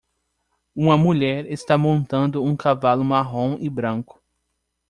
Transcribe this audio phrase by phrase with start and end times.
[0.75, 4.19] Uma mulher está montando um cavalo marrom e branco.